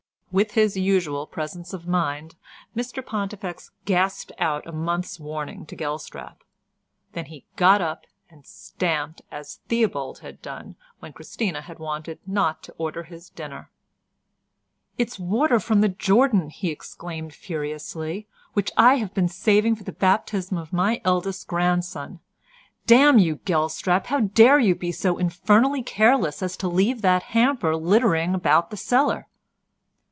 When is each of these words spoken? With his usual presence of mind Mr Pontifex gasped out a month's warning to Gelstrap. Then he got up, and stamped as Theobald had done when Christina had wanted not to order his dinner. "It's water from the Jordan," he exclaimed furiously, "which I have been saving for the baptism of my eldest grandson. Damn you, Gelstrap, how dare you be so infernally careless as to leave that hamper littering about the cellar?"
With 0.33 0.51
his 0.51 0.77
usual 0.77 1.27
presence 1.27 1.73
of 1.73 1.89
mind 1.89 2.35
Mr 2.73 3.05
Pontifex 3.05 3.69
gasped 3.83 4.31
out 4.39 4.65
a 4.65 4.71
month's 4.71 5.19
warning 5.19 5.65
to 5.65 5.75
Gelstrap. 5.75 6.45
Then 7.11 7.25
he 7.25 7.43
got 7.57 7.81
up, 7.81 8.07
and 8.29 8.45
stamped 8.45 9.23
as 9.29 9.59
Theobald 9.67 10.19
had 10.19 10.41
done 10.41 10.77
when 10.99 11.11
Christina 11.11 11.59
had 11.59 11.79
wanted 11.79 12.19
not 12.25 12.63
to 12.63 12.71
order 12.77 13.03
his 13.03 13.29
dinner. 13.29 13.71
"It's 14.97 15.19
water 15.19 15.59
from 15.59 15.81
the 15.81 15.89
Jordan," 15.89 16.49
he 16.49 16.69
exclaimed 16.71 17.33
furiously, 17.33 18.25
"which 18.53 18.71
I 18.77 18.99
have 18.99 19.13
been 19.13 19.27
saving 19.27 19.75
for 19.75 19.83
the 19.83 19.91
baptism 19.91 20.57
of 20.57 20.71
my 20.71 21.01
eldest 21.03 21.45
grandson. 21.49 22.21
Damn 22.87 23.17
you, 23.19 23.35
Gelstrap, 23.43 24.05
how 24.05 24.21
dare 24.21 24.59
you 24.59 24.75
be 24.75 24.93
so 24.93 25.17
infernally 25.17 25.83
careless 25.83 26.41
as 26.41 26.55
to 26.55 26.69
leave 26.69 27.01
that 27.01 27.21
hamper 27.33 27.75
littering 27.75 28.33
about 28.33 28.69
the 28.71 28.77
cellar?" 28.77 29.27